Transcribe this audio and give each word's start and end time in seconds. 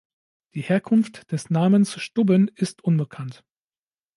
Die 0.55 0.61
Herkunft 0.63 1.31
des 1.31 1.51
Namens 1.51 2.01
Stubben 2.01 2.47
ist 2.55 2.83
unbekannt. 2.83 3.43